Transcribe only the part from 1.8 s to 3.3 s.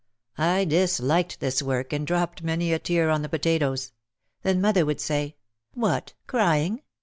and dropped many a tear on the